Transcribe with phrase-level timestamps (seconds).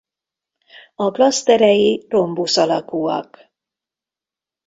[0.95, 3.51] A klaszterei rombusz alakúak.